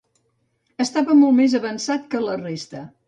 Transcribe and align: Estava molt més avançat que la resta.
Estava 0.85 1.17
molt 1.19 1.37
més 1.41 1.53
avançat 1.59 2.09
que 2.15 2.23
la 2.29 2.39
resta. 2.41 2.83